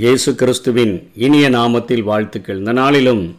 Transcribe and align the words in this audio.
இயேசு 0.00 0.34
கிறிஸ்துவின் 0.34 0.92
இனிய 1.14 1.50
நாமத்தில் 1.50 2.02
வாழ்த்துக்கள். 2.02 2.58
இந்த 2.58 2.72
நாளிலும் 2.72 3.36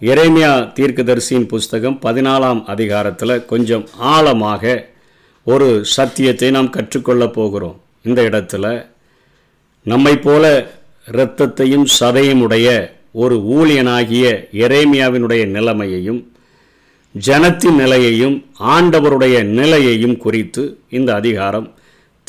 இறைமையா 0.00 0.50
தீர்க்கதரிசியின் 0.78 1.46
புஸ்தகம் 1.46 1.98
பதினாலாம் 2.02 2.60
அதிகாரத்தில் 2.64 3.44
கொஞ்சம் 3.44 3.84
ஆழமாக 4.12 4.90
ஒரு 5.46 5.68
சத்தியத்தை 5.84 6.50
நாம் 6.50 6.70
கற்றுக்கொள்ளப் 6.70 7.32
போகிறோம். 7.32 7.76
இந்த 8.02 8.22
இடத்துல 8.22 8.86
நம்மை 9.82 10.16
போல 10.16 10.44
இரத்தத்தையும் 11.12 11.86
சதையும் 12.00 12.40
உடைய 12.40 12.68
ஒரு 13.12 13.38
ஊழியனாகிய 13.56 14.26
எரேமியாவினுடைய 14.66 15.44
நிலைமையையும் 15.46 16.20
ஜனத்தின் 17.14 17.78
நிலையையும் 17.78 18.36
ஆண்டவருடைய 18.74 19.42
நிலையையும் 19.60 20.16
குறித்து 20.16 20.78
இந்த 20.90 21.14
அதிகாரம் 21.14 21.68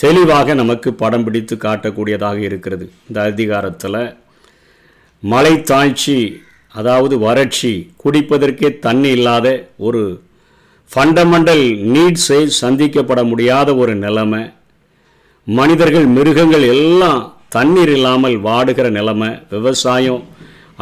தெளிவாக 0.01 0.53
நமக்கு 0.61 0.89
படம் 1.01 1.25
பிடித்து 1.25 1.55
காட்டக்கூடியதாக 1.65 2.39
இருக்கிறது. 2.47 2.85
இந்த 3.07 3.19
அதிகாரத்தில் 3.31 4.01
மலை 5.23 5.53
தாழ்ச்சி 5.71 6.17
அதாவது 6.79 7.15
வறட்சி 7.25 7.71
குடிப்பதற்கே 8.03 8.69
தண்ணி 8.85 9.09
இல்லாத 9.17 9.47
ஒரு 9.87 10.01
ஃபண்டமெண்டல் 10.91 11.63
நீட்ஸை 11.93 12.41
சந்திக்கப்பட 12.61 13.21
முடியாத 13.31 13.69
ஒரு 13.81 13.93
நிலைமை. 14.05 14.41
மனிதர்கள் 15.47 16.07
மிருகங்கள் 16.17 16.65
எல்லாம் 16.75 17.21
தண்ணீர் 17.55 17.93
இல்லாமல் 17.97 18.37
வாடுகிற 18.47 18.87
நிலைமை. 18.99 19.29
விவசாயம் 19.53 20.21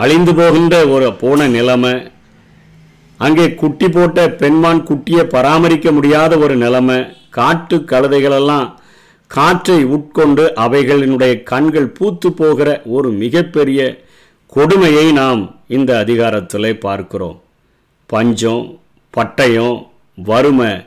அழிந்து 0.04 0.34
போகின்ற 0.40 0.76
ஒரு 0.96 1.08
போன 1.22 1.48
நிலைமை. 1.58 1.96
அங்கே 3.20 3.46
குட்டி 3.62 3.88
போட்ட 3.90 4.20
பெண்மான் 4.42 4.86
குட்டியை 4.90 5.24
பராமரிக்க 5.36 5.92
முடியாத 5.98 6.38
ஒரு 6.46 6.56
நிலைமை. 6.64 6.98
காட்டு 7.38 7.78
கழுதைகளெல்லாம் 7.92 8.68
காற்றை 9.28 9.84
உட்கொண்டு 9.84 10.44
அவைகளினுடைய 10.56 11.44
கண்கள் 11.44 11.88
பூத்து 11.88 12.32
போகிற 12.32 12.82
ஒரு 12.86 13.10
மிகப்பெரிய 13.12 14.06
கொடுமையை 14.46 15.12
நாம் 15.12 15.42
இந்த 15.68 15.98
அதிகாரத்தில் 15.98 16.78
பார்க்கிறோம். 16.78 17.42
பஞ்சம் 18.06 18.80
பட்டயம் 19.18 19.78
வறுமை 20.16 20.86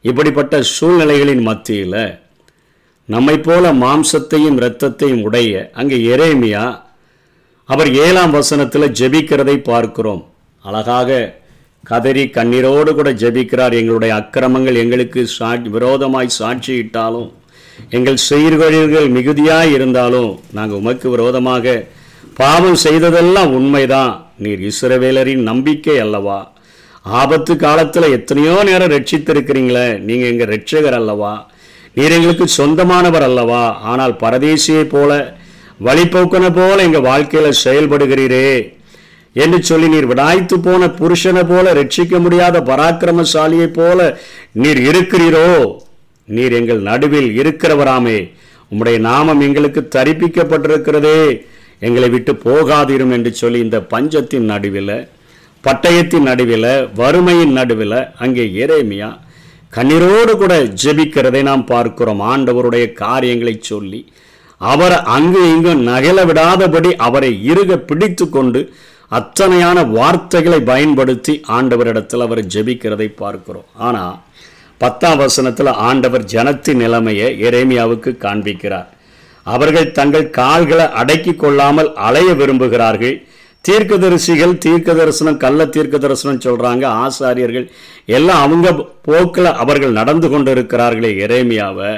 இப்படிப்பட்ட 0.00 0.62
சூழ்நிலைகளின் 0.62 1.42
மத்தியில் 1.42 2.20
நம்மை 3.04 3.38
போல 3.38 3.72
மாம்சத்தையும் 3.72 4.58
இரத்தத்தையும் 4.60 5.22
உடைய 5.22 5.70
அங்கே 5.72 5.96
எரேமியா 6.16 6.64
அவர் 7.64 7.90
ஏழாம் 7.92 8.30
வசனத்தில் 8.30 8.94
ஜெபிக்கிறதை 9.00 9.56
பார்க்கிறோம். 9.62 10.22
அழகாக 10.64 11.40
கதறி 11.84 12.24
கண்ணீரோடு 12.24 12.94
கூட 12.94 13.12
ஜெபிக்கிறார். 13.12 13.74
எங்களுடைய 13.80 14.12
அக்கிரமங்கள் 14.14 14.74
எங்களுக்கு 14.74 15.26
சா 15.26 15.50
விரோதமாய் 15.76 16.36
சாட்சியிட்டாலும் 16.38 17.28
எங்கள் 17.90 18.16
செயல்களில் 18.16 19.08
மிகுதியாய் 19.08 19.72
இருந்தாலும் 19.72 20.40
நாங்கள் 20.52 20.78
உமக்கு 20.78 21.10
விரோதமாக 21.10 21.86
பாவம் 22.34 22.74
செய்ததெல்லாம் 22.74 23.52
உண்மைதான். 23.52 24.26
நீர் 24.38 24.60
இஸ்ரவேலரின் 24.60 25.42
நம்பிக்கை 25.42 25.98
அல்லவா? 25.98 26.52
ஆபத்து 27.02 27.56
காலத்தில் 27.56 28.10
எத்தனையோ 28.10 28.62
நேரம் 28.64 28.90
ரட்சித்திருக்கிறீங்களே 28.90 29.98
நீங்கள் 29.98 30.28
எங்கள் 30.28 30.48
ரட்சகர் 30.48 30.94
அல்லவா? 30.94 31.50
நீர் 31.94 32.10
எங்களுக்கு 32.10 32.48
சொந்தமானவர் 32.48 33.22
அல்லவா? 33.22 33.78
ஆனால் 33.80 34.12
பரதேசியை 34.12 34.84
போல 34.84 35.36
வழிபோக்கனை 35.84 36.50
போல 36.54 36.82
எங்கள் 36.82 37.00
வாழ்க்கையில் 37.00 37.52
செயல்படுகிறீரே. 37.64 38.74
என்று 39.32 39.62
சொல்லி 39.62 39.88
நீர் 39.88 40.06
விடாய்த்து 40.06 40.54
போன 40.62 40.86
புருஷனை 40.86 41.48
போல 41.48 41.72
ரட்சிக்க 41.74 42.20
முடியாத 42.20 42.60
பராக்கிரமசாலியைப் 42.60 43.72
போல 43.72 44.18
நீர் 44.52 44.78
இருக்கிறீரோ? 44.78 45.76
நீர் 46.34 46.56
எங்கள் 46.58 46.80
நடுவில் 46.88 47.30
இருக்கிறவராமே. 47.40 48.18
உம்முடைய 48.70 48.98
நாமம் 49.08 49.42
எங்களுக்கு 49.46 49.82
தரிப்பிக்கப்பட்டிருக்கிறதே. 49.96 51.20
எங்களை 51.86 52.08
விட்டு 52.14 52.32
போகாதிரும் 52.46 53.12
என்று 53.16 53.30
சொல்லி 53.40 53.58
இந்த 53.66 53.78
பஞ்சத்தின் 53.92 54.48
நடுவில் 54.52 54.96
பட்டயத்தின் 55.64 56.26
நடுவில் 56.30 56.72
வறுமையின் 57.00 57.54
நடுவில் 57.58 57.98
அங்கே 58.24 58.44
எரேமியா 58.64 59.10
கண்ணீரோடு 59.76 60.32
கூட 60.42 60.54
ஜெபிக்கிறதை 60.82 61.40
நாம் 61.48 61.64
பார்க்கிறோம். 61.72 62.20
ஆண்டவருடைய 62.32 62.84
காரியங்களை 63.04 63.54
சொல்லி 63.70 64.00
அவரை 64.60 64.98
அங்கு 65.16 65.40
இங்கும் 65.54 65.82
நகல 65.88 66.18
விடாதபடி 66.28 66.90
அவரை 67.06 67.30
இருக 67.50 67.72
பிடித்து 67.88 68.26
கொண்டு 68.36 68.60
அத்தனையான 69.18 69.78
வார்த்தைகளை 69.96 70.60
பயன்படுத்தி 70.70 71.34
ஆண்டவரிடத்தில் 71.56 72.24
அவர் 72.26 72.42
ஜெபிக்கிறதை 72.54 73.08
பார்க்கிறோம். 73.22 73.68
ஆனால் 73.88 74.16
பத்தாம் 74.80 75.20
வசனத்தில் 75.22 75.70
ஆண்டவர் 75.88 76.24
ஜனத்தின் 76.32 76.80
நிலைமையை 76.84 77.28
எரேமியாவுக்கு 77.46 78.10
காண்பிக்கிறார். 78.24 78.88
அவர்கள் 79.46 79.94
தங்கள் 79.98 80.26
கால்களை 80.40 80.86
அடக்கி 81.00 81.32
கொள்ளாமல் 81.34 81.90
அலைய 82.06 82.30
விரும்புகிறார்கள். 82.40 83.16
தீர்க்கதரிசிகள் 83.64 84.52
தீர்க்க 84.64 84.94
தரிசனம் 84.98 85.38
கள்ள 85.44 85.60
தீர்க்க 85.74 85.96
தரிசனம் 86.02 86.42
சொல்கிறாங்க 86.44 86.84
ஆசாரியர்கள் 87.04 87.66
எல்லாம் 88.16 88.42
அவங்க 88.46 88.68
போக்கில் 89.06 89.56
அவர்கள் 89.62 89.96
நடந்து 90.00 90.28
கொண்டு 90.32 90.50
இருக்கிறார்களே 90.54 91.10
எரேமியாவை. 91.26 91.92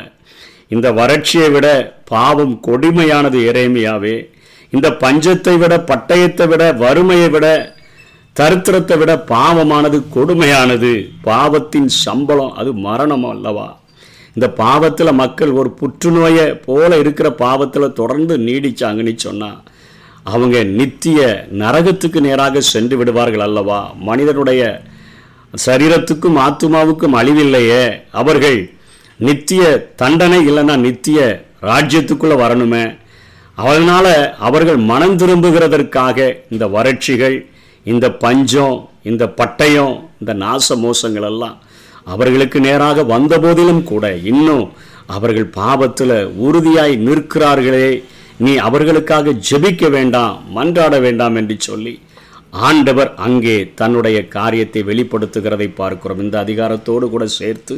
இந்த 0.74 0.88
வறட்சியை 1.00 1.48
விட 1.56 1.66
பாவம் 2.12 2.54
கொடுமையானது 2.66 3.40
எரேமியாவே. 3.50 4.16
இந்த 4.76 4.88
பஞ்சத்தை 5.02 5.56
விட 5.62 5.74
பட்டயத்தை 5.90 6.46
விட 6.52 6.64
வறுமையை 6.84 7.28
விட 7.34 7.46
தரித்திரத்தை 8.38 8.98
விட 8.98 9.24
பாவமானது 9.28 9.98
கொடுமையானது. 10.14 11.10
பாவத்தின் 11.22 11.88
சம்பளம் 11.88 12.54
அது 12.54 12.72
மரணம் 12.72 13.24
அல்லவா? 13.24 13.78
இந்த 14.34 14.50
பாவத்தில் 14.50 15.12
மக்கள் 15.12 15.50
ஒரு 15.50 15.76
புற்றுநோயை 15.80 16.54
போல 16.64 16.98
இருக்கிற 16.98 17.30
பாவத்தில் 17.32 17.92
தொடர்ந்து 17.92 18.38
நீடிச்சாங்கன்னு 18.38 19.16
சொன்னால் 19.16 19.58
அவங்க 20.22 20.62
நித்திய 20.62 21.48
நரகத்துக்கு 21.52 22.20
நேராக 22.20 22.60
சென்று 22.60 22.96
விடுவார்கள் 22.96 23.40
அல்லவா? 23.40 23.92
மனிதனுடைய 23.94 24.62
சரீரத்துக்கும் 25.66 26.38
ஆத்மாவுக்கும் 26.46 27.18
அழிவில்லையே. 27.20 27.84
அவர்கள் 28.12 28.70
நித்திய 29.16 29.92
தண்டனை 29.96 30.38
இல்லைன்னா 30.48 30.76
நித்திய 30.76 31.44
ராஜ்யத்துக்குள்ளே 31.62 32.36
வரணுமே. 32.44 32.98
அதனால் 33.54 34.36
அவர்கள் 34.38 34.76
மனம் 34.76 35.16
திரும்புகிறதற்காக 35.16 36.18
இந்த 36.50 36.66
வறட்சிகள் 36.66 37.36
இந்த 37.90 38.06
பஞ்சம் 38.24 38.76
இந்த 39.10 39.24
பட்டயம் 39.40 39.94
இந்த 40.20 40.32
நாச 40.44 40.76
மோசங்கள் 40.84 41.26
எல்லாம் 41.30 41.56
அவர்களுக்கு 42.12 42.58
நேராக 42.66 43.02
வந்தபோதிலும் 43.14 43.82
கூட 43.90 44.04
இன்னும் 44.32 44.66
அவர்கள் 45.16 45.48
பாவத்தில் 45.60 46.18
உறுதியாய் 46.46 46.94
நிற்கிறார்களே 47.06 47.88
நீ 48.44 48.52
அவர்களுக்காக 48.68 49.34
ஜெபிக்க 49.48 49.84
வேண்டாம் 49.96 50.34
மன்றாட 50.56 50.94
வேண்டாம் 51.06 51.36
என்று 51.40 51.56
சொல்லி 51.68 51.94
ஆண்டவர் 52.66 53.10
அங்கே 53.26 53.56
தன்னுடைய 53.80 54.18
காரியத்தை 54.36 54.80
வெளிப்படுத்துகிறதை 54.90 55.66
பார்க்கிறோம். 55.80 56.20
இந்த 56.24 56.36
அதிகாரத்தோடு 56.44 57.06
கூட 57.14 57.24
சேர்த்து 57.38 57.74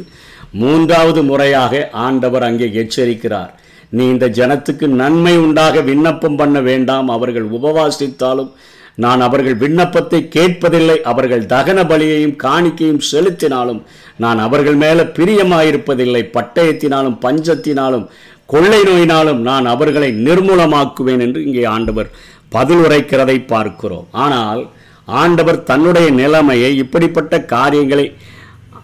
மூன்றாவது 0.61 1.21
முறையாக 1.29 1.81
ஆண்டவர் 2.05 2.45
அங்கே 2.49 2.67
எச்சரிக்கிறார். 2.81 3.51
நீ 3.95 4.03
இந்த 4.13 4.27
ஜனத்துக்கு 4.39 4.85
நன்மை 5.01 5.33
உண்டாக 5.45 5.81
விண்ணப்பம் 5.89 6.37
பண்ண 6.41 6.57
வேண்டாம் 6.69 7.09
அவர்கள் 7.15 7.47
உபவாசித்தாலும் 7.57 8.51
நான் 8.95 9.21
அவர்கள் 9.21 9.55
விண்ணப்பத்தை 9.55 10.29
கேட்பதில்லை 10.35 11.01
அவர்கள் 11.01 11.45
தகன 11.45 11.83
பலியையும் 11.83 12.35
காணிக்கையும் 12.43 13.03
செலுத்தினாலும் 13.11 13.81
நான் 14.17 14.39
அவர்கள் 14.39 14.75
மேலே 14.75 15.03
பிரியமாயிருப்பதில்லை 15.03 16.29
பட்டயத்தினாலும் 16.33 17.19
பஞ்சத்தினாலும் 17.21 18.07
கொள்ளை 18.45 18.81
நோயினாலும் 18.83 19.37
நான் 19.37 19.65
அவர்களை 19.65 20.11
நிர்மூலமாக்குவேன் 20.11 21.19
என்று 21.19 21.45
இங்கே 21.45 21.63
ஆண்டவர் 21.63 22.09
பதில் 22.49 22.77
உரைக்கிறதை 22.77 23.45
பார்க்கிறோம். 23.45 24.07
ஆனால் 24.11 24.69
ஆண்டவர் 25.05 25.63
தன்னுடைய 25.63 26.09
நிலைமையை 26.09 26.77
இப்படிப்பட்ட 26.77 27.41
காரியங்களை 27.41 28.17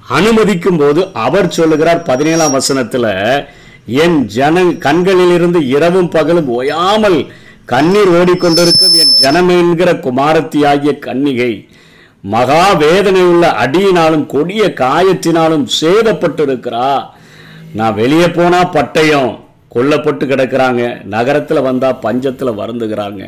அனுமதிக்கும் 0.10 0.78
போது 0.78 1.08
அவர் 1.14 1.50
சொல்லுகிறார் 1.50 2.04
பதினேழாம் 2.04 2.52
வசனத்தில் 2.52 3.46
என் 3.86 4.26
ஜன 4.26 4.64
கண்களிலிருந்து 4.64 5.68
இரவும் 5.68 6.10
பகலும் 6.10 6.48
ஓயாமல் 6.48 7.32
கண்ணீர் 7.72 8.12
ஓடிக்கொண்டிருக்கும் 8.18 8.94
என் 9.02 9.16
ஜனம் 9.22 9.50
என்கிற 9.62 9.90
குமாரத்தியாகிய 10.06 10.92
கன்னிகை 11.06 11.54
மகா 12.34 12.64
வேதனையுள்ள 12.84 13.46
அடியினாலும் 13.64 14.24
கொடிய 14.34 14.64
காயத்தினாலும் 14.82 15.66
சேதப்பட்டிருக்கிறா. 15.80 16.88
நான் 17.78 17.98
வெளியே 18.00 18.28
போனா 18.38 18.62
பட்டயம் 18.76 19.32
கொல்லப்பட்டு 19.74 20.26
கிடக்கிறாங்க. 20.26 20.84
நகரத்தில் 21.16 21.66
வந்தால் 21.68 22.02
பஞ்சத்தில் 22.06 22.60
வருந்துகிறாங்க. 22.62 23.24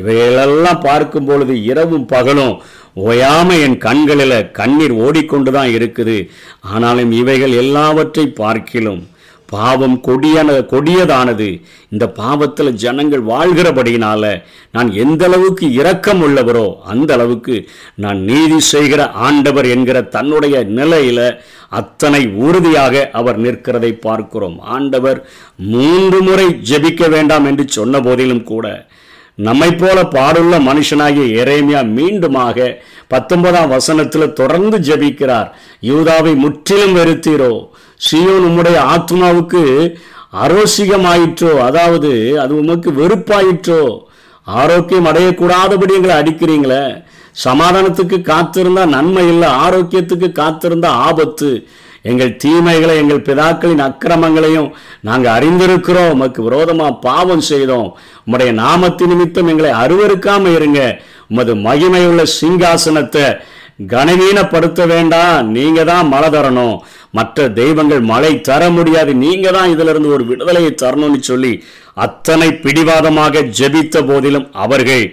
இவைகளெல்லாம் 0.00 0.80
பார்க்கும் 0.88 1.28
பொழுது 1.30 1.56
இரவும் 1.70 2.06
பகலும் 2.14 2.54
ஓயாம 3.08 3.48
என் 3.66 3.78
கண்களில் 3.86 4.38
கண்ணீர் 4.58 4.94
ஓடிக்கொண்டு 5.06 5.50
தான் 5.56 5.72
இருக்குது. 5.76 6.16
ஆனாலும் 6.72 7.12
இவைகள் 7.22 7.54
எல்லாவற்றை 7.62 8.26
பார்க்கிலும் 8.42 9.02
பாவம் 9.52 9.96
கொடியான 10.00 10.50
கொடியதானது. 10.72 11.48
இந்த 11.88 12.04
பாவத்தில் 12.08 12.72
ஜனங்கள் 12.74 13.22
வாழ்கிறபடியினால 13.22 14.42
நான் 14.70 14.90
எந்த 14.92 15.24
அளவுக்கு 15.24 15.66
இரக்கம் 15.72 16.22
உள்ளவரோ 16.26 16.66
அந்த 16.92 17.10
அளவுக்கு 17.14 17.56
நான் 17.94 18.20
நீதி 18.30 18.60
செய்கிற 18.60 19.10
ஆண்டவர் 19.10 19.66
என்கிற 19.66 20.02
தன்னுடைய 20.16 20.64
நிலையில 20.78 21.20
அத்தனை 21.68 22.22
உறுதியாக 22.46 23.08
அவர் 23.12 23.38
நிற்கிறதை 23.44 23.92
பார்க்கிறோம். 24.06 24.60
ஆண்டவர் 24.60 25.20
மூன்று 25.74 26.22
முறை 26.22 26.46
ஜெபிக்க 26.70 27.08
வேண்டாம் 27.10 27.44
என்று 27.44 27.64
சொன்ன 27.68 28.00
போதிலும் 28.00 28.44
கூட 28.52 28.86
நம்மை 29.38 29.68
போல 29.74 29.98
பாடுள்ள 30.16 30.54
மனுஷனாகிய 30.66 31.24
எரேமியா 31.42 31.80
மீண்டுமாக 31.96 32.66
பத்தொன்பதாம் 33.08 33.68
வசனத்தில் 33.68 34.32
தொடர்ந்து 34.32 34.76
ஜெபிக்கிறார். 34.78 35.48
யூதாவை 35.82 36.34
முற்றிலும் 36.36 36.94
வெறுத்தீரோ 36.98 37.52
சியோன் 38.06 38.46
உம்முடைய 38.48 38.78
ஆத்மாவுக்கு 38.94 39.62
அரோசிகமாயிற்றோ 40.44 41.52
அதாவது 41.68 42.10
அது 42.42 42.52
உமக்கு 42.62 42.90
வெறுப்பாயிற்றோ 43.00 43.82
ஆரோக்கியம் 44.46 45.08
அடையக்கூடாதபடி 45.10 45.92
எங்களை 45.98 46.14
அடிக்கிறீங்களே. 46.20 46.84
சமாதானத்துக்கு 47.44 48.16
காத்திருந்தா 48.32 48.82
நன்மை 48.96 49.24
இல்லை 49.28 49.48
ஆரோக்கியத்துக்கு 49.64 50.28
காத்திருந்தா 50.40 50.90
ஆபத்து. 51.06 51.50
எங்கள் 52.10 52.36
தீமைகளை 52.36 52.94
எங்கள் 53.02 53.24
பிதாக்களின் 53.28 53.82
அக்கிரமங்களையும் 53.86 54.68
நாங்கள் 55.00 55.34
அறிந்திருக்கிறோம். 55.36 56.12
உமக்கு 56.16 56.40
விரோதமாக 56.42 56.98
பாவம் 57.06 57.44
செய்தோம். 57.50 57.88
உம்முடைய 58.24 58.50
நாமத்து 58.62 59.06
நிமித்தம் 59.12 59.50
எங்களை 59.52 59.70
அருவறுக்காமல் 59.82 60.56
இருங்க. 60.58 60.80
உமது 61.30 61.54
மகிமையுள்ள 61.66 62.22
சிங்காசனத்தை 62.40 63.26
கனவீனப்படுத்த 63.78 64.80
வேண்டாம். 64.94 65.50
நீங்க 65.56 65.80
தான் 65.92 66.10
மழை 66.14 66.28
தரணும். 66.36 66.76
மற்ற 67.18 67.48
தெய்வங்கள் 67.60 68.02
மழை 68.12 68.32
தர 68.48 68.62
முடியாது. 68.70 69.12
நீங்க 69.24 69.46
தான் 69.56 69.72
இதுல 69.74 69.92
இருந்து 69.94 70.14
ஒரு 70.16 70.24
விடுதலையை 70.30 70.72
தரணும்னு 70.82 71.20
சொல்லி 71.30 71.52
அத்தனை 72.06 72.48
பிடிவாதமாக 72.64 73.42
ஜெபித்த 73.58 74.02
போதிலும் 74.10 74.46
அவர்கள் 74.64 75.06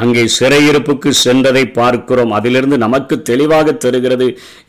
அங்கே 0.00 0.22
சிறையிருப்புக்கு 0.36 1.10
சென்றதை 1.24 1.62
பார்க்கிறோம். 1.78 2.32
அதிலிருந்து 2.38 2.76
நமக்கு 2.84 3.14
தெளிவாக 3.28 3.72
தெரிகிறது 3.84 4.26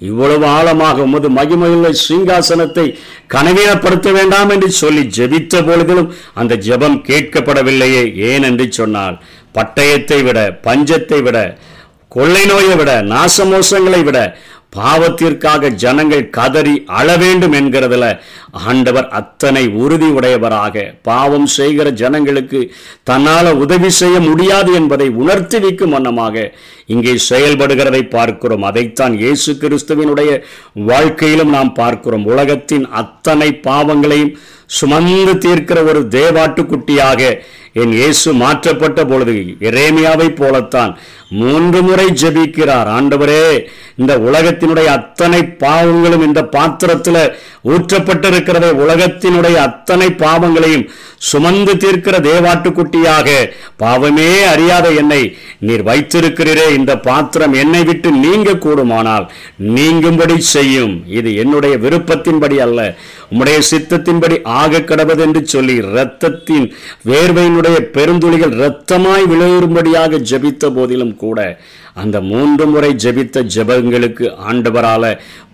இவ்வளவு 0.10 0.46
ஆழமாக 0.58 1.06
உமது 1.08 1.30
மகிமையுள்ள 1.38 1.90
சிங்காசனத்தை 2.04 2.86
கனவீனப்படுத்த 3.34 4.12
வேண்டாம் 4.18 4.52
என்று 4.56 4.70
சொல்லி 4.82 5.04
ஜெபித்த 5.18 5.64
பொழுதிலும் 5.70 6.12
அந்த 6.42 6.60
ஜெபம் 6.68 7.00
கேட்கப்படவில்லையே. 7.10 8.04
ஏன் 8.30 8.48
என்று 8.52 8.68
சொன்னால் 8.80 9.18
பட்டயத்தை 9.58 10.20
விட 10.28 10.40
பஞ்சத்தை 10.68 11.20
விட 11.28 11.40
கொள்ளை 12.18 12.44
நோயை 12.46 12.75
விட 12.75 12.92
நாசமோசங்களை 13.08 14.02
விட 14.04 14.19
பாவத்திற்காக 14.78 15.69
ஜனங்கள் 15.75 16.30
கதறி 16.30 16.74
அழ 16.96 17.08
வேண்டும் 17.18 17.54
என்கிறதுல 17.54 18.06
ஆண்டவர் 18.65 19.07
அத்தனை 19.19 19.63
உறுதி 19.83 20.09
உடையவராக 20.18 20.86
பாவம் 21.09 21.48
செய்கிற 21.57 21.88
ஜனங்களுக்கு 22.01 22.59
தன்னால 23.09 23.54
உதவி 23.63 23.89
செய்ய 24.00 24.18
முடியாது 24.19 24.71
என்பதை 24.74 25.07
உணர்த்தி 25.21 25.59
வைக்கும் 25.59 25.94
வண்ணமாக 25.95 26.45
இங்கே 26.95 27.13
செயல்படுகிறதை 27.30 28.01
பார்க்கிறோம். 28.15 28.63
அதைத்தான் 28.63 29.15
இயேசு 29.24 29.54
கிறிஸ்துவினுடைய 29.63 30.31
வாழ்க்கையிலும் 30.92 31.56
நாம் 31.57 31.74
பார்க்கிறோம். 31.74 32.25
உலகத்தின் 32.25 32.88
அத்தனை 33.01 33.50
பாவங்களையும் 33.69 34.36
சுமந்து 34.80 35.33
தீர்க்கிற 35.45 35.80
ஒரு 35.89 36.00
தேவாட்டுக்குட்டியாக 36.15 37.21
என் 37.81 37.94
இயேசு 38.00 38.30
மாற்றப்பட்ட 38.33 39.00
பொழுது 39.06 39.33
எரேமியாவை 39.69 40.27
போலத்தான் 40.39 40.92
மூன்று 41.39 41.80
முறை 41.88 42.06
ஜபிக்கிறார். 42.21 42.88
ஆண்டவரே 42.98 43.44
இந்த 44.01 44.13
உலகத்தினுடைய 44.27 44.88
அத்தனை 45.00 45.42
பாவங்களும் 45.63 46.25
இந்த 46.27 46.42
பாத்திரத்தில் 46.56 47.21
இருக்கிறதே 48.48 48.70
உலகத்தினுடைய 48.84 49.56
அத்தனை 49.68 50.08
பாவங்களையும் 50.24 50.88
சுமந்து 51.30 51.74
தீர்க்கிற 51.84 52.16
தேவாட்டுக்குட்டியாக 52.28 53.30
பாவமே 53.82 54.28
அறியாத 54.52 54.88
என்னை 55.02 55.22
நீர் 55.68 55.84
வைத்திருக்கிறீரே. 55.88 56.66
இந்த 56.78 56.94
பாத்திரம் 57.08 57.56
என்னை 57.64 57.82
விட்டு 57.90 58.10
நீங்க 58.26 58.50
கூடுமானால் 58.66 59.26
நீங்கும்படி 59.78 60.38
செய்யும். 60.56 60.94
இது 61.20 61.30
என்னுடைய 61.44 61.76
விருப்பத்தின்படி 61.86 62.60
அல்ல. 62.66 62.80
உம்முடைய 63.32 63.58
சித்தத்தின்படி 63.72 64.38
ஆக 64.60 64.82
கடவது 64.92 65.24
என்று 65.28 65.42
சொல்லி 65.54 65.76
இரத்தத்தின் 65.84 66.68
வேர்வையினுடைய 67.12 67.80
பெருந்துளிகள் 67.98 68.56
இரத்தமாய் 68.60 69.28
விளையும்படியாக 69.34 70.22
ஜபித்த 70.32 70.70
போதிலும் 70.78 71.18
கூட 71.24 71.40
அந்த 72.02 72.18
மூன்று 72.32 72.66
முறை 72.72 72.90
ஜபித்த 73.04 73.42
ஜபங்களுக்கு 73.56 74.26
ஆண்டவரால 74.50 75.06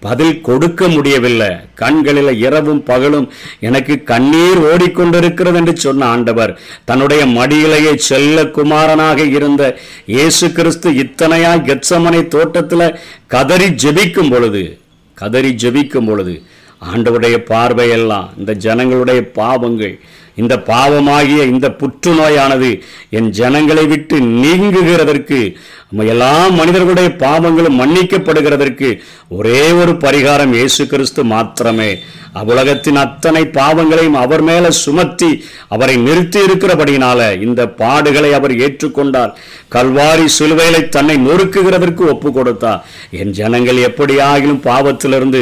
பதில் 0.05 0.41
கொடுக்க 0.47 0.87
முடியவில்லை. 0.95 1.51
கண்களில் 1.81 2.31
இரவு 2.47 2.72
இரவும் 2.73 2.87
பகலும் 2.89 3.27
எனக்கு 3.61 3.93
கண்ணீர் 4.03 4.59
ஓடிக்கொண்டிருக்கிறது 4.65 5.57
என்று 5.59 5.73
சொன்ன 5.77 6.07
ஆண்டவர் 6.07 6.51
தன்னுடைய 6.85 7.21
மடியிலேயே 7.33 7.93
செல்ல 8.03 8.45
குமாரனாக 8.51 9.19
இருந்த 9.31 9.63
இயேசு 10.13 10.47
கிறிஸ்து 10.51 10.89
இத்தனையா 11.03 11.51
கெட்சமனை 11.67 12.21
தோட்டத்தில் 12.27 12.87
கதறி 13.27 13.69
ஜெபிக்கும் 13.83 14.31
பொழுது 14.33 14.63
கதறி 15.17 15.51
ஜெபிக்கும் 15.57 16.09
பொழுது 16.09 16.35
ஆண்டவருடைய 16.85 17.35
பார்வையெல்லாம் 17.49 18.29
இந்த 18.37 18.51
ஜனங்களுடைய 18.63 19.19
பாவங்கள் 19.35 19.95
இந்த 20.41 20.53
பாவமாகிய 20.69 21.41
இந்த 21.53 21.67
புற்றுநோயானது 21.81 22.71
என் 23.17 23.29
ஜனங்களை 23.39 23.85
விட்டு 23.91 24.19
நீங்குகிறதற்கு 24.43 25.39
எல்லா 26.13 26.33
மனிதர்களுடைய 26.59 27.09
பாவங்களும் 27.23 27.79
மன்னிக்கப்படுகிறதற்கு 27.79 28.89
ஒரே 29.37 29.61
ஒரு 29.81 29.91
பரிகாரம் 30.05 30.53
இயேசு 30.57 30.83
கிறிஸ்து 30.87 31.21
மாத்திரமே. 31.23 31.91
அவ்வுலகத்தின் 32.39 32.95
அத்தனை 32.95 33.41
பாவங்களையும் 33.57 34.17
அவர் 34.21 34.43
மேல 34.47 34.71
சுமத்தி 34.71 35.29
அவரை 35.75 35.95
நிறுத்தி 36.05 36.39
இருக்கிறபடியினால 36.45 37.19
இந்த 37.41 37.61
பாடுகளை 37.81 38.31
அவர் 38.37 38.53
ஏற்றுக்கொண்டார். 38.65 39.35
கல்வாரி 39.75 40.25
சிலுவைகளை 40.37 40.81
தன்னை 40.95 41.17
நொறுக்குகிறதற்கு 41.27 42.03
ஒப்பு 42.13 42.31
கொடுத்தார். 42.31 42.81
என் 43.19 43.35
ஜனங்கள் 43.39 43.83
எப்படியாகிலும் 43.89 44.63
பாவத்திலிருந்து 44.69 45.41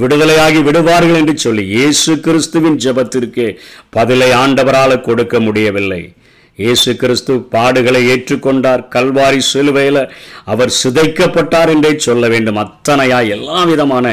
விடுதலையாகி 0.00 0.62
விடுவார்கள் 0.70 1.20
என்று 1.20 1.36
சொல்லி 1.38 1.66
இயேசு 1.76 2.14
கிறிஸ்துவின் 2.26 2.80
ஜெபத்திற்கு 2.86 3.46
பதிலை 3.90 4.31
ஆண்டவரால் 4.40 5.04
கொடுக்க 5.06 5.36
முடியவில்லை. 5.46 6.02
இயேசு 6.62 6.90
கிறிஸ்து 7.00 7.34
பாடுகளை 7.52 8.00
ஏற்றுக்கொண்டார். 8.12 8.82
கல்வாரி 8.94 9.40
சிலுவையில் 9.50 10.00
அவர் 10.52 10.72
சிதைக்கப்பட்டார் 10.80 11.70
என்றே 11.74 11.92
சொல்ல 12.06 12.28
வேண்டும். 12.32 12.58
அத்தனையா 12.62 13.18
எல்லா 13.36 13.60
விதமான 13.70 14.06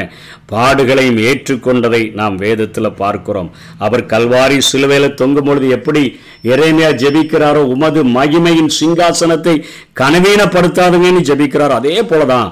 பாடுகளையும் 0.52 1.20
ஏற்றுக்கொண்டதை 1.30 2.00
நாம் 2.20 2.36
வேதத்தில் 2.44 2.98
பார்க்கிறோம். 3.02 3.50
அவர் 3.86 4.04
கல்வாரி 4.12 4.58
சிலுவையில் 4.70 5.18
தொங்கும் 5.20 5.48
பொழுது 5.48 5.68
எப்படி 5.78 6.02
இறைமையா 6.52 6.90
ஜெபிக்கிறாரோ 7.02 7.64
உமது 7.74 8.02
மகிமையின் 8.16 8.72
சிங்காசனத்தை 8.78 9.56
கனவீனப்படுத்தாதுங்கன்னு 10.02 11.28
ஜெபிக்கிறாரோ 11.30 11.76
அதே 11.80 11.98
போலதான் 12.12 12.48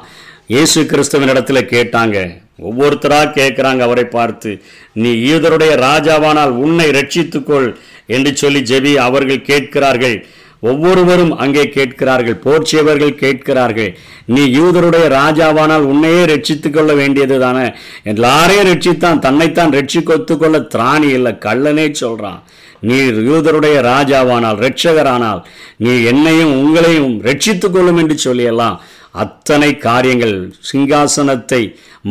இயேசு 0.55 0.83
கிறிஸ்துவின் 0.93 1.33
இடத்துல 1.35 1.63
கேட்டாங்க. 1.75 2.19
ஒவ்வொருத்தராக 2.59 3.33
கேட்குறாங்க 3.33 3.79
அவரை 3.79 4.05
பார்த்து 4.09 4.51
நீ 4.93 5.11
யூதருடைய 5.29 5.75
ராஜாவானால் 5.81 6.53
உன்னை 6.57 6.89
ரட்சித்துக்கொள் 6.91 7.69
என்று 8.07 8.37
சொல்லி 8.37 8.61
ஜெபி 8.63 8.95
அவர்கள் 8.99 9.43
கேட்கிறார்கள். 9.43 10.19
ஒவ்வொருவரும் 10.63 11.37
அங்கே 11.37 11.69
கேட்கிறார்கள் 11.69 12.39
போர்ச்சியவர்கள் 12.45 13.15
கேட்கிறார்கள் 13.15 13.91
நீ 14.27 14.43
யூதருடைய 14.57 15.05
ராஜாவானால் 15.11 15.81
உன்னையே 15.83 16.25
ரட்சித்து 16.25 16.71
கொள்ள 16.71 16.93
வேண்டியது 16.95 17.39
தானே? 17.39 17.67
எல்லாரையும் 18.05 18.69
ரட்சித்தான் 18.71 19.19
தன்னைத்தான் 19.19 19.73
ரட்சிக்கொத்து 19.73 20.37
கொள்ள 20.37 20.59
திராணி 20.75 21.11
இல்லை 21.11 21.33
கள்ளனே 21.39 21.93
சொல்கிறான் 21.93 22.41
நீ 22.83 22.97
யூதருடைய 23.31 23.77
ராஜாவானால் 23.83 24.59
ரட்சகரானால் 24.59 25.41
நீ 25.77 26.03
என்னையும் 26.05 26.55
உங்களையும் 26.61 27.21
ரட்சித்து 27.23 27.71
கொள்ளும் 27.71 27.97
என்று 27.97 28.17
சொல்லியெல்லாம் 28.27 28.77
அத்தனை 29.15 29.71
காரியங்கள் 29.79 30.37
சிங்காசனத்தை 30.73 31.63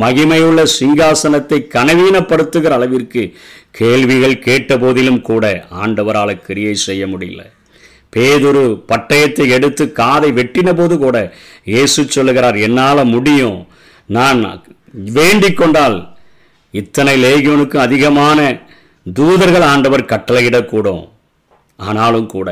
மகிமையுள்ள 0.02 0.62
சிங்காசனத்தை 0.78 1.60
கனவீனப்படுத்துகிற 1.76 2.74
அளவிற்கு 2.78 3.24
கேள்விகள் 3.80 4.44
கேட்ட 4.48 4.72
போதிலும் 4.84 5.22
கூட 5.30 5.44
ஆண்டவரால் 5.84 6.42
கிரியை 6.48 6.76
செய்ய 6.88 7.04
முடியல. 7.14 7.42
பேதுரு 8.14 8.64
பட்டயத்தை 8.92 9.46
எடுத்து 9.58 9.84
காதை 10.02 10.30
வெட்டின 10.40 10.70
போது 10.80 10.96
கூட 11.06 11.18
இயேசு 11.74 12.02
சொல்லுகிறார் 12.16 12.58
என்னால் 12.68 13.12
முடியும். 13.16 13.60
நான் 14.18 14.42
வேண்டிக் 15.18 15.60
கொண்டால் 15.60 15.98
இத்தனை 16.74 17.14
லேகியோனுக்கு 17.24 17.78
அதிகமான 17.86 18.40
தூதர்கள் 19.06 19.66
ஆண்டவர் 19.74 20.10
கட்டளையிடக்கூடும். 20.14 21.04
ஆனாலும் 21.80 22.30
கூட 22.36 22.50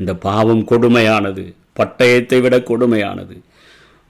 இந்த 0.00 0.12
பாவம் 0.26 0.64
கொடுமையானது 0.70 1.44
பட்டயத்தை 1.78 2.38
விட 2.44 2.56
கொடுமையானது 2.70 3.34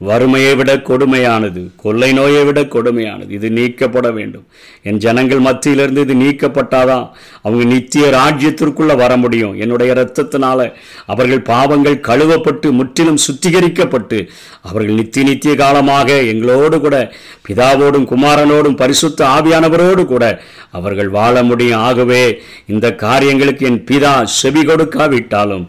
வறுமையை 0.00 0.52
விட 0.58 0.72
கொடுமையானது 0.88 1.62
கொள்ளை 1.82 2.08
நோயை 2.18 2.42
விட 2.44 2.60
கொடுமையானது. 2.74 3.30
இது 3.38 3.48
நீக்கப்பட 3.50 4.10
வேண்டும். 4.18 4.44
என் 4.88 5.00
ஜனங்கள் 5.04 5.42
மத்தியிலிருந்து 5.46 6.04
இது 6.06 6.14
நீக்கப்பட்டாதான் 6.14 7.04
அவங்க 7.42 7.64
நித்திய 7.64 8.04
ராஜ்யத்திற்குள்ளே 8.10 8.94
வர 9.02 9.12
முடியும். 9.16 9.54
என்னுடைய 9.64 9.94
இரத்தத்தினால 9.94 10.68
அவர்கள் 11.06 11.42
பாவங்கள் 11.50 11.98
கழுவப்பட்டு 12.08 12.70
முற்றிலும் 12.78 13.20
சுத்திகரிக்கப்பட்டு 13.26 14.20
அவர்கள் 14.62 14.98
நித்திய 15.00 15.26
நித்திய 15.30 15.54
காலமாக 15.54 16.08
எங்களோடு 16.32 16.80
கூட 16.80 16.96
பிதாவோடும் 17.48 18.08
குமாரனோடும் 18.12 18.80
பரிசுத்த 18.82 19.20
ஆவியானவரோடு 19.36 20.04
கூட 20.14 20.24
அவர்கள் 20.70 21.08
வாழ 21.18 21.42
முடியும். 21.42 21.80
ஆகவே 21.80 22.24
இந்த 22.66 22.86
காரியங்களுக்கு 23.06 23.66
என் 23.66 23.84
பிதா 23.90 24.14
செவி 24.40 24.62
கொடுக்காவிட்டாலும் 24.62 25.64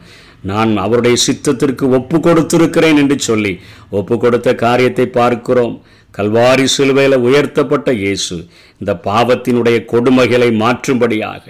நான் 0.49 0.71
அவருடைய 0.83 1.15
சித்தத்திற்கு 1.25 1.85
ஒப்பு 1.97 2.17
கொடுத்திருக்கிறேன் 2.17 2.99
என்று 3.01 3.17
சொல்லி 3.29 3.53
ஒப்பு 3.99 4.15
கொடுத்த 4.17 4.49
காரியத்தை 4.63 5.05
பார்க்கிறோம். 5.19 5.75
கல்வாரி 6.17 6.65
சிலுவையில் 6.75 7.23
உயர்த்தப்பட்ட 7.27 7.89
இயேசு 8.03 8.37
இந்த 8.81 8.93
பாவத்தினுடைய 9.07 9.77
கொடுமைகளை 9.91 10.49
மாற்றும்படியாக 10.63 11.45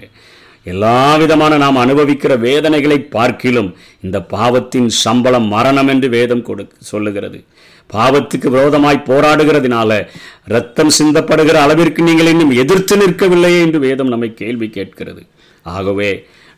எல்லா 0.72 0.98
விதமான 1.22 1.54
நாம் 1.62 1.82
அனுபவிக்கிற 1.84 2.34
வேதனைகளை 2.48 2.98
பார்க்கிலும் 3.16 3.70
இந்த 4.06 4.18
பாவத்தின் 4.34 4.90
சம்பளம் 5.04 5.48
மரணம் 5.54 5.90
என்று 5.94 6.08
வேதம் 6.18 6.44
கொடு 6.50 6.64
சொல்லுகிறது. 6.90 7.40
பாவத்துக்கு 7.90 8.48
விரோதமாய் 8.56 9.08
போராடுகிறதுனால 9.08 9.92
ரத்தம் 10.54 10.94
சிந்தப்படுகிற 10.98 11.58
அளவிற்கு 11.66 12.02
நீங்கள் 12.10 12.32
இன்னும் 12.34 12.54
எதிர்த்து 12.64 12.98
நிற்கவில்லையே 13.02 13.60
என்று 13.66 13.80
வேதம் 13.88 14.12
நம்மை 14.14 14.30
கேள்வி 14.42 14.70
கேட்கிறது. 14.78 15.24
ஆகவே 15.66 16.12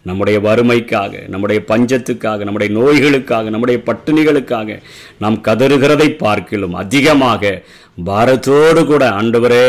நம்முடைய 0.06 0.38
வறுமைக்காக 0.40 1.14
நம்முடைய 1.28 1.60
பஞ்சத்துக்காக 1.68 2.44
நம்முடைய 2.44 2.70
நோய்களுக்காக 2.74 3.50
நம்முடைய 3.50 3.80
பட்டினிகளுக்காக 3.86 4.80
நாம் 5.18 5.38
கதறுகிறதை 5.42 6.10
பார்க்கிலும் 6.16 6.76
அதிகமாக 6.76 7.54
பாரத்தோடு 8.04 8.82
கூட 8.86 9.04
ஆண்டவரே 9.12 9.68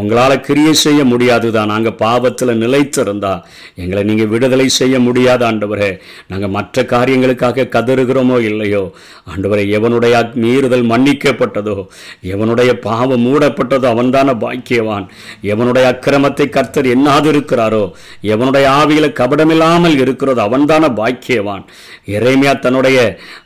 உங்களால் 0.00 0.34
கிரியை 0.46 0.72
செய்ய 0.82 1.00
முடியாது 1.04 1.48
தான் 1.56 1.70
நாங்கள் 1.72 1.96
பாவத்தில் 2.02 2.52
நிலைத்திருந்தா 2.60 3.32
எங்களை 3.82 4.02
நீங்கள் 4.10 4.30
விடுதலை 4.34 4.66
செய்ய 4.76 4.94
முடியாது 5.06 5.44
ஆண்டவரே. 5.48 5.88
நாங்கள் 6.30 6.52
மற்ற 6.54 6.84
காரியங்களுக்காக 6.92 7.66
கதறுகிறோமோ 7.74 8.36
இல்லையோ. 8.50 8.82
ஆண்டவரை 9.32 9.64
எவனுடைய 9.78 10.14
மீறுதல் 10.44 10.86
மன்னிக்கப்பட்டதோ 10.92 11.76
எவனுடைய 12.34 12.70
பாவம் 12.86 13.24
மூடப்பட்டதோ 13.26 13.88
அவன்தான 13.94 14.36
பாக்கியவான். 14.44 15.06
எவனுடைய 15.52 15.84
அக்கிரமத்தை 15.92 16.46
கர்த்தர் 16.56 16.88
எண்ணாது 16.94 17.28
இருக்கிறாரோ 17.32 17.84
எவனுடைய 18.34 18.66
ஆவியில 18.80 19.12
கபடமில்லாமல் 19.20 19.98
இருக்கிறதோ 20.04 20.42
அவன்தான 20.48 20.92
பாக்கியவான். 21.00 21.64
இறைமையா 22.16 22.54
தன்னுடைய 22.64 22.98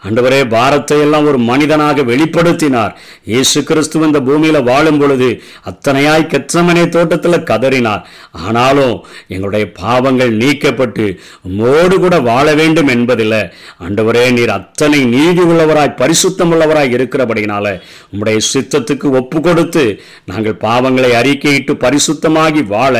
ஆண்டவரே 0.06 0.40
பாரத்தை 0.56 1.00
எல்லாம் 1.06 1.28
ஒரு 1.32 1.40
மனிதனாக 1.50 2.02
வெளிப்படுத்தினார். 2.12 2.94
இயேசு 3.32 3.58
கிறிஸ்துவ 3.64 4.06
இந்த 4.12 4.22
பூமியில 4.30 4.64
வாழும் 4.70 5.02
பொழுது 5.02 5.30
அத்தனையாய் 5.72 6.32
கெச்சமனே 6.36 6.86
தோட்டத்தில் 6.88 7.46
கதறினார். 7.50 8.04
ஆனாலும் 8.46 8.96
எங்களுடைய 9.28 9.66
பாவங்கள் 9.82 10.32
நீக்கப்பட்டு 10.36 11.04
உம்மோடு 11.48 11.94
கூட 12.04 12.14
வாழ 12.30 12.46
வேண்டும் 12.54 12.90
என்பதில்லை. 12.96 13.42
ஆண்டவரே 13.84 14.24
நீர் 14.38 14.56
அத்தனை 14.58 15.00
நீதி 15.16 15.42
உள்ளவராய் 15.50 15.96
பரிசுத்தம் 16.02 16.52
உள்ளவராய் 16.52 16.94
இருக்கிறபடினால 16.96 17.66
உம்முடைய 18.12 18.38
சித்தத்துக்கு 18.52 19.06
ஒப்பு 19.20 19.40
கொடுத்து 19.40 19.84
நாங்கள் 20.30 20.60
பாவங்களை 20.66 21.10
அறிக்கையிட்டு 21.20 21.74
பரிசுத்தமாகி 21.84 22.62
வாழ 22.74 22.94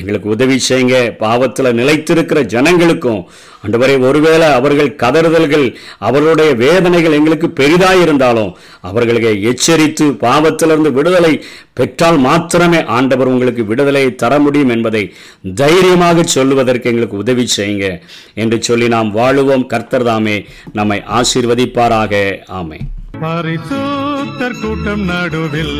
எங்களுக்கு 0.00 0.28
உதவி 0.36 0.56
செய்யுங்க. 0.68 0.96
பாவத்தில் 1.24 1.76
நிலைத்திருக்கிற 1.80 2.40
ஜனங்களுக்கும் 2.54 3.22
அன்றுவரை 3.62 3.96
ஒருவேளை 3.96 4.46
அவர்கள் 4.52 4.96
கதறுதல்கள் 4.96 5.74
அவர்களுடைய 5.98 6.54
வேதனைகள் 6.54 7.12
எங்களுக்கு 7.12 7.48
பெரிதாயிருந்தாலும் 7.56 8.52
அவர்களுக்கு 8.80 9.42
எச்சரித்து 9.42 10.06
பாவத்திலிருந்து 10.20 10.92
விடுதலை 10.92 11.44
பெற்றால் 11.72 12.18
மாத்திரமே 12.18 12.84
ஆண்டவர் 12.84 13.26
உங்களுக்கு 13.26 13.64
விடுதலையை 13.64 14.14
தர 14.14 14.38
முடியும் 14.38 14.68
என்பதை 14.68 15.14
தைரியமாக 15.54 16.22
சொல்லுவதற்கு 16.22 16.90
எங்களுக்கு 16.90 17.16
உதவி 17.16 17.46
செய்யுங்க. 17.56 18.00
என்று 18.34 18.62
சொல்லி 18.62 18.88
நாம் 18.88 19.16
வாழுவோம். 19.16 19.66
கர்த்தர் 19.66 20.02
தாமே 20.02 20.46
நம்மை 20.72 21.02
ஆசீர்வதிப்பாராக. 21.20 22.38
ஆமை 22.46 22.78
பரிசுத்தர் 23.20 24.60
கூட்டம் 24.62 25.04
நடுவில் 25.04 25.78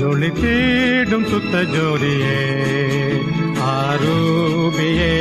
ஜொலி 0.00 0.30
தேடும் 0.40 1.24
சுத்த 1.24 1.62
ஜோதியே. 1.74 2.38
ஆரூபியே 3.62 5.14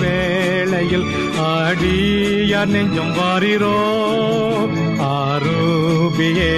வேளையில் 0.00 1.04
ஆடிய 1.38 2.64
நெஞ்சம் 2.64 3.12
வாரிரோ. 3.12 3.76
ஆரூபியே 4.98 6.54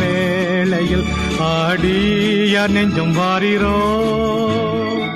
வேளையில் 0.00 1.04
ஆடிய 1.38 2.66
நெஞ்சம் 2.68 3.12
வாரிரோ. 3.12 3.76